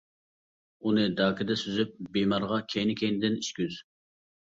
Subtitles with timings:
[0.87, 3.83] ئۇنى داكىدا سۈزۈپ بىمارغا كەينى-كەينىدىن ئىچكۈز.